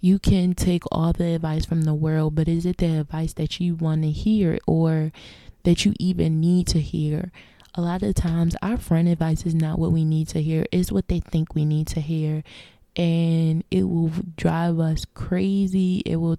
you 0.00 0.18
can 0.18 0.54
take 0.54 0.82
all 0.90 1.12
the 1.12 1.34
advice 1.34 1.64
from 1.66 1.82
the 1.82 1.94
world, 1.94 2.34
but 2.34 2.48
is 2.48 2.64
it 2.64 2.78
the 2.78 3.00
advice 3.00 3.34
that 3.34 3.60
you 3.60 3.74
want 3.74 4.02
to 4.02 4.10
hear 4.10 4.58
or 4.66 5.12
that 5.64 5.84
you 5.84 5.92
even 5.98 6.40
need 6.40 6.66
to 6.68 6.80
hear? 6.80 7.30
A 7.74 7.80
lot 7.82 8.02
of 8.02 8.14
times, 8.14 8.56
our 8.62 8.76
friend 8.78 9.08
advice 9.08 9.44
is 9.46 9.54
not 9.54 9.78
what 9.78 9.92
we 9.92 10.04
need 10.04 10.28
to 10.28 10.42
hear, 10.42 10.66
it's 10.72 10.90
what 10.90 11.08
they 11.08 11.20
think 11.20 11.54
we 11.54 11.64
need 11.64 11.86
to 11.88 12.00
hear. 12.00 12.42
And 13.00 13.64
it 13.70 13.84
will 13.84 14.12
drive 14.36 14.78
us 14.78 15.06
crazy. 15.14 16.02
It 16.04 16.16
will 16.16 16.38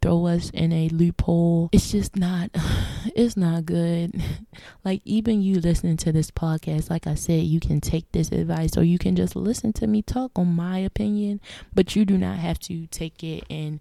throw 0.00 0.26
us 0.26 0.50
in 0.50 0.72
a 0.72 0.88
loophole. 0.90 1.70
It's 1.72 1.90
just 1.90 2.16
not 2.16 2.50
it's 3.14 3.36
not 3.36 3.66
good. 3.66 4.22
like 4.84 5.00
even 5.04 5.42
you 5.42 5.60
listening 5.60 5.96
to 5.98 6.12
this 6.12 6.30
podcast, 6.30 6.90
like 6.90 7.06
I 7.06 7.14
said, 7.14 7.42
you 7.44 7.60
can 7.60 7.80
take 7.80 8.10
this 8.12 8.30
advice 8.30 8.76
or 8.76 8.84
you 8.84 8.98
can 8.98 9.16
just 9.16 9.34
listen 9.36 9.72
to 9.74 9.86
me 9.86 10.02
talk 10.02 10.32
on 10.36 10.48
my 10.48 10.78
opinion, 10.78 11.40
but 11.74 11.96
you 11.96 12.04
do 12.04 12.18
not 12.18 12.38
have 12.38 12.58
to 12.60 12.86
take 12.88 13.24
it 13.24 13.44
and 13.50 13.80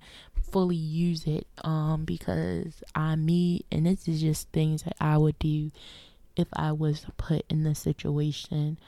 fully 0.51 0.75
use 0.75 1.25
it 1.25 1.45
um 1.65 2.05
because 2.05 2.81
I'm 2.93 3.25
me 3.25 3.65
and 3.72 3.86
this 3.86 4.07
is 4.07 4.22
just 4.22 4.48
things 4.50 4.84
that 4.84 4.95
I 5.01 5.17
would 5.17 5.38
do 5.38 5.72
if 6.38 6.48
I 6.53 6.72
was 6.72 7.05
put 7.17 7.43
in 7.50 7.63
the 7.63 7.75
situation. 7.75 8.79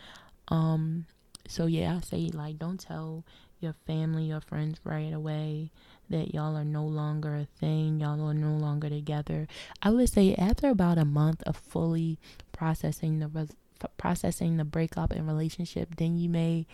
Um 0.48 1.06
so 1.48 1.66
yeah, 1.66 1.98
I 1.98 2.02
say 2.02 2.30
like 2.34 2.60
don't 2.60 2.80
tell 2.80 3.24
your 3.60 3.74
family, 3.74 4.26
your 4.26 4.42
friends 4.42 4.80
right 4.84 5.14
away 5.14 5.72
that 6.10 6.34
y'all 6.34 6.56
are 6.56 6.64
no 6.64 6.86
longer 6.86 7.36
a 7.36 7.48
thing, 7.60 8.00
y'all 8.00 8.22
are 8.22 8.34
no 8.34 8.56
longer 8.56 8.90
together. 8.90 9.48
I 9.82 9.90
would 9.90 10.10
say 10.10 10.36
after 10.36 10.70
about 10.70 10.98
a 10.98 11.06
month 11.06 11.44
of 11.44 11.58
fully 11.58 12.20
processing 12.52 13.20
the 13.20 13.50
processing 13.98 14.58
the 14.58 14.66
breakup 14.66 15.12
and 15.12 15.28
relationship, 15.28 15.96
then 15.98 16.18
you 16.18 16.30
may 16.30 16.66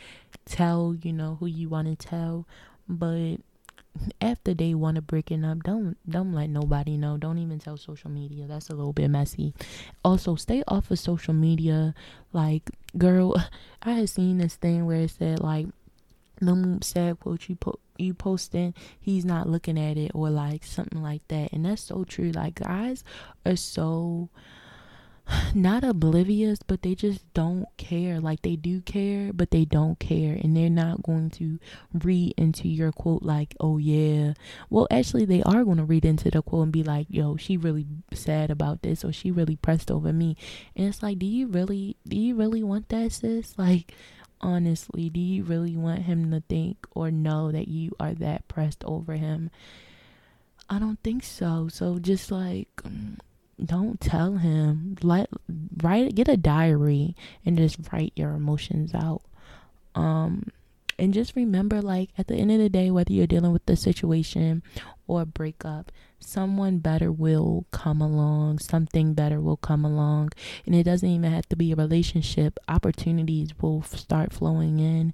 tell, 0.45 0.95
you 1.01 1.13
know, 1.13 1.37
who 1.39 1.47
you 1.47 1.69
want 1.69 1.87
to 1.87 2.07
tell, 2.07 2.47
but 2.87 3.37
after 4.21 4.53
day 4.53 4.73
one 4.73 4.97
of 4.97 5.07
breaking 5.07 5.45
up, 5.45 5.63
don't 5.63 5.97
don't 6.09 6.33
let 6.33 6.49
nobody 6.49 6.97
know. 6.97 7.17
Don't 7.17 7.37
even 7.37 7.59
tell 7.59 7.77
social 7.77 8.09
media. 8.09 8.47
That's 8.47 8.69
a 8.69 8.75
little 8.75 8.93
bit 8.93 9.09
messy. 9.09 9.53
Also, 10.03 10.35
stay 10.35 10.63
off 10.67 10.91
of 10.91 10.99
social 10.99 11.33
media. 11.33 11.93
Like, 12.31 12.69
girl, 12.97 13.35
I 13.83 13.91
had 13.91 14.09
seen 14.09 14.37
this 14.37 14.55
thing 14.55 14.85
where 14.85 15.01
it 15.01 15.11
said 15.11 15.39
like 15.39 15.67
them 16.39 16.81
sad 16.81 17.19
quote 17.19 17.47
you 17.47 17.55
put 17.55 17.79
you 17.97 18.13
posting, 18.13 18.73
he's 18.99 19.25
not 19.25 19.47
looking 19.47 19.79
at 19.79 19.97
it 19.97 20.11
or 20.13 20.29
like 20.29 20.63
something 20.63 21.01
like 21.01 21.27
that. 21.27 21.53
And 21.53 21.65
that's 21.65 21.83
so 21.83 22.03
true. 22.03 22.31
Like 22.31 22.55
guys 22.55 23.03
are 23.45 23.55
so 23.55 24.29
not 25.55 25.83
oblivious, 25.83 26.59
but 26.65 26.81
they 26.81 26.95
just 26.95 27.21
don't 27.33 27.65
care. 27.77 28.19
Like 28.19 28.41
they 28.41 28.55
do 28.55 28.81
care, 28.81 29.31
but 29.33 29.51
they 29.51 29.65
don't 29.65 29.99
care. 29.99 30.37
And 30.41 30.55
they're 30.55 30.69
not 30.69 31.03
going 31.03 31.29
to 31.31 31.59
read 31.93 32.33
into 32.37 32.67
your 32.67 32.91
quote 32.91 33.23
like, 33.23 33.55
oh 33.59 33.77
yeah. 33.77 34.33
Well, 34.69 34.87
actually, 34.91 35.25
they 35.25 35.41
are 35.43 35.63
going 35.63 35.77
to 35.77 35.85
read 35.85 36.05
into 36.05 36.29
the 36.29 36.41
quote 36.41 36.63
and 36.63 36.71
be 36.71 36.83
like, 36.83 37.07
yo, 37.09 37.37
she 37.37 37.57
really 37.57 37.85
sad 38.13 38.51
about 38.51 38.81
this 38.81 39.03
or 39.03 39.13
she 39.13 39.31
really 39.31 39.55
pressed 39.55 39.89
over 39.89 40.11
me. 40.11 40.35
And 40.75 40.87
it's 40.87 41.03
like, 41.03 41.19
do 41.19 41.25
you 41.25 41.47
really, 41.47 41.95
do 42.07 42.17
you 42.17 42.35
really 42.35 42.63
want 42.63 42.89
that, 42.89 43.11
sis? 43.13 43.57
Like, 43.57 43.93
honestly, 44.41 45.09
do 45.09 45.19
you 45.19 45.43
really 45.43 45.77
want 45.77 46.03
him 46.03 46.31
to 46.31 46.41
think 46.49 46.85
or 46.91 47.09
know 47.11 47.51
that 47.51 47.67
you 47.67 47.91
are 47.99 48.13
that 48.15 48.47
pressed 48.47 48.83
over 48.83 49.13
him? 49.13 49.49
I 50.69 50.79
don't 50.79 50.99
think 51.03 51.23
so. 51.23 51.69
So 51.71 51.99
just 51.99 52.31
like 52.31 52.69
don't 53.63 53.99
tell 53.99 54.37
him. 54.37 54.97
Let 55.01 55.29
write 55.81 56.15
get 56.15 56.27
a 56.27 56.37
diary 56.37 57.15
and 57.45 57.57
just 57.57 57.77
write 57.91 58.13
your 58.15 58.31
emotions 58.31 58.93
out. 58.93 59.21
Um 59.95 60.51
and 60.99 61.13
just 61.13 61.35
remember 61.35 61.81
like 61.81 62.09
at 62.17 62.27
the 62.27 62.35
end 62.35 62.51
of 62.51 62.59
the 62.59 62.69
day 62.69 62.91
whether 62.91 63.11
you're 63.11 63.27
dealing 63.27 63.51
with 63.51 63.65
the 63.65 63.75
situation 63.75 64.61
or 65.07 65.21
a 65.21 65.25
breakup 65.25 65.91
someone 66.19 66.77
better 66.77 67.11
will 67.11 67.65
come 67.71 68.01
along 68.01 68.59
something 68.59 69.13
better 69.13 69.39
will 69.41 69.57
come 69.57 69.83
along 69.83 70.31
and 70.65 70.75
it 70.75 70.83
doesn't 70.83 71.09
even 71.09 71.31
have 71.31 71.47
to 71.49 71.55
be 71.55 71.71
a 71.71 71.75
relationship 71.75 72.57
opportunities 72.67 73.49
will 73.61 73.81
start 73.83 74.31
flowing 74.31 74.79
in 74.79 75.13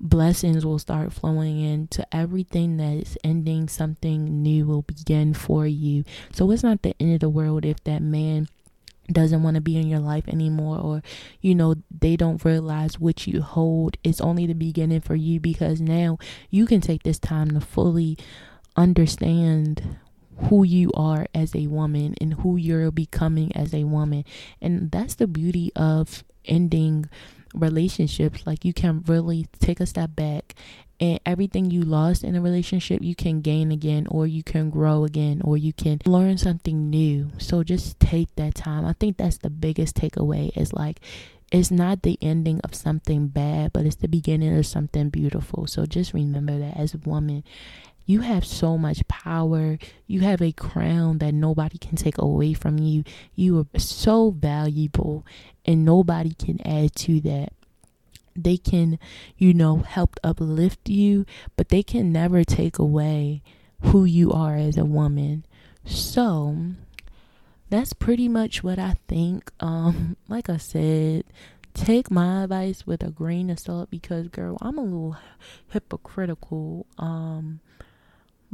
blessings 0.00 0.64
will 0.64 0.78
start 0.78 1.12
flowing 1.12 1.60
into 1.60 2.06
everything 2.14 2.76
that 2.78 2.92
is 2.94 3.18
ending. 3.24 3.68
Something 3.68 4.42
new 4.42 4.66
will 4.66 4.82
begin 4.82 5.34
for 5.34 5.66
you. 5.66 6.04
So 6.32 6.50
it's 6.50 6.62
not 6.62 6.82
the 6.82 6.94
end 7.00 7.14
of 7.14 7.20
the 7.20 7.28
world 7.28 7.64
if 7.64 7.82
that 7.84 8.02
man 8.02 8.48
doesn't 9.12 9.42
want 9.42 9.54
to 9.54 9.60
be 9.60 9.76
in 9.76 9.86
your 9.86 10.00
life 10.00 10.26
anymore 10.28 10.78
or 10.78 11.02
you 11.42 11.54
know 11.54 11.74
they 11.90 12.16
don't 12.16 12.44
realize 12.44 12.98
what 12.98 13.26
you 13.26 13.42
hold. 13.42 13.96
It's 14.02 14.20
only 14.20 14.46
the 14.46 14.54
beginning 14.54 15.00
for 15.00 15.14
you 15.14 15.40
because 15.40 15.80
now 15.80 16.18
you 16.50 16.66
can 16.66 16.80
take 16.80 17.02
this 17.02 17.18
time 17.18 17.50
to 17.50 17.60
fully 17.60 18.16
understand 18.76 19.98
who 20.48 20.64
you 20.64 20.90
are 20.94 21.26
as 21.34 21.54
a 21.54 21.66
woman 21.66 22.14
and 22.20 22.34
who 22.34 22.56
you're 22.56 22.90
becoming 22.90 23.54
as 23.54 23.74
a 23.74 23.84
woman. 23.84 24.24
And 24.60 24.90
that's 24.90 25.14
the 25.14 25.26
beauty 25.26 25.70
of 25.76 26.24
ending 26.44 27.08
relationships 27.54 28.46
like 28.46 28.64
you 28.64 28.72
can 28.72 29.02
really 29.06 29.46
take 29.60 29.80
a 29.80 29.86
step 29.86 30.14
back 30.14 30.54
and 31.00 31.18
everything 31.26 31.70
you 31.70 31.82
lost 31.82 32.22
in 32.22 32.36
a 32.36 32.40
relationship 32.40 33.02
you 33.02 33.14
can 33.14 33.40
gain 33.40 33.72
again 33.72 34.06
or 34.10 34.26
you 34.26 34.42
can 34.42 34.70
grow 34.70 35.04
again 35.04 35.40
or 35.44 35.56
you 35.56 35.72
can 35.72 36.00
learn 36.06 36.38
something 36.38 36.90
new. 36.90 37.30
So 37.38 37.62
just 37.62 37.98
take 37.98 38.34
that 38.36 38.54
time. 38.54 38.84
I 38.84 38.92
think 38.92 39.16
that's 39.16 39.38
the 39.38 39.50
biggest 39.50 39.96
takeaway 39.96 40.56
is 40.56 40.72
like 40.72 41.00
it's 41.52 41.70
not 41.70 42.02
the 42.02 42.18
ending 42.22 42.60
of 42.64 42.74
something 42.74 43.28
bad 43.28 43.72
but 43.72 43.86
it's 43.86 43.96
the 43.96 44.08
beginning 44.08 44.56
of 44.56 44.66
something 44.66 45.10
beautiful. 45.10 45.66
So 45.66 45.86
just 45.86 46.12
remember 46.12 46.58
that 46.58 46.76
as 46.76 46.94
a 46.94 46.98
woman 46.98 47.44
you 48.06 48.20
have 48.20 48.44
so 48.44 48.76
much 48.76 49.06
power. 49.08 49.78
You 50.06 50.20
have 50.20 50.42
a 50.42 50.52
crown 50.52 51.18
that 51.18 51.34
nobody 51.34 51.78
can 51.78 51.96
take 51.96 52.18
away 52.18 52.52
from 52.54 52.78
you. 52.78 53.04
You 53.34 53.60
are 53.60 53.78
so 53.78 54.30
valuable, 54.30 55.26
and 55.64 55.84
nobody 55.84 56.34
can 56.34 56.60
add 56.66 56.94
to 56.96 57.20
that 57.22 57.52
they 58.36 58.56
can, 58.56 58.98
you 59.36 59.54
know, 59.54 59.78
help 59.78 60.18
uplift 60.22 60.88
you, 60.88 61.24
but 61.56 61.68
they 61.68 61.82
can 61.82 62.12
never 62.12 62.44
take 62.44 62.78
away 62.78 63.42
who 63.80 64.04
you 64.04 64.32
are 64.32 64.56
as 64.56 64.76
a 64.76 64.84
woman. 64.84 65.44
So 65.84 66.56
that's 67.70 67.92
pretty 67.92 68.28
much 68.28 68.62
what 68.62 68.78
I 68.78 68.96
think. 69.08 69.50
Um, 69.60 70.16
like 70.28 70.48
I 70.48 70.56
said, 70.56 71.24
take 71.74 72.10
my 72.10 72.44
advice 72.44 72.86
with 72.86 73.02
a 73.02 73.10
grain 73.10 73.50
of 73.50 73.58
salt 73.58 73.90
because 73.90 74.28
girl, 74.28 74.58
I'm 74.60 74.78
a 74.78 74.82
little 74.82 75.16
hypocritical. 75.68 76.86
Um, 76.98 77.60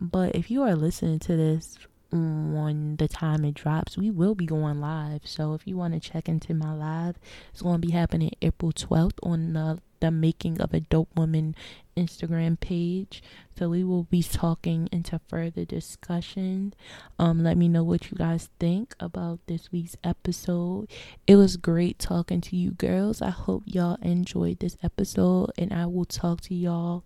but 0.00 0.34
if 0.34 0.50
you 0.50 0.62
are 0.62 0.74
listening 0.74 1.18
to 1.20 1.36
this 1.36 1.76
when 2.12 2.96
the 2.96 3.06
time 3.06 3.44
it 3.44 3.54
drops, 3.54 3.96
we 3.96 4.10
will 4.10 4.34
be 4.34 4.46
going 4.46 4.80
live. 4.80 5.20
So 5.24 5.54
if 5.54 5.66
you 5.66 5.76
want 5.76 5.94
to 5.94 6.00
check 6.00 6.28
into 6.28 6.54
my 6.54 6.72
live, 6.72 7.16
it's 7.52 7.62
going 7.62 7.80
to 7.80 7.86
be 7.86 7.92
happening 7.92 8.32
April 8.42 8.72
12th 8.72 9.18
on 9.22 9.52
the 9.52 9.80
the 10.00 10.10
making 10.10 10.60
of 10.62 10.72
a 10.72 10.80
dope 10.80 11.14
woman 11.14 11.54
Instagram 11.94 12.58
page. 12.58 13.22
So 13.58 13.68
we 13.68 13.84
will 13.84 14.04
be 14.04 14.22
talking 14.22 14.88
into 14.90 15.20
further 15.28 15.66
discussion. 15.66 16.72
Um, 17.18 17.42
let 17.42 17.58
me 17.58 17.68
know 17.68 17.84
what 17.84 18.10
you 18.10 18.16
guys 18.16 18.48
think 18.58 18.94
about 18.98 19.40
this 19.46 19.70
week's 19.70 19.96
episode. 20.02 20.88
It 21.26 21.36
was 21.36 21.58
great 21.58 21.98
talking 21.98 22.40
to 22.40 22.56
you 22.56 22.70
girls. 22.70 23.20
I 23.20 23.28
hope 23.28 23.64
y'all 23.66 23.98
enjoyed 24.00 24.60
this 24.60 24.78
episode 24.82 25.52
and 25.58 25.70
I 25.70 25.84
will 25.84 26.06
talk 26.06 26.40
to 26.42 26.54
y'all 26.54 27.04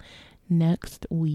next 0.49 1.07
week. 1.11 1.33